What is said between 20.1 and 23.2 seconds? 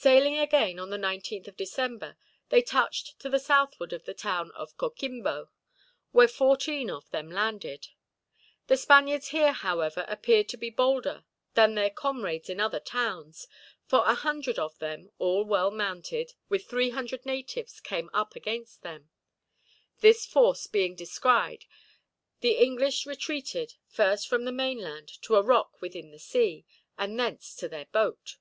force being descried, the English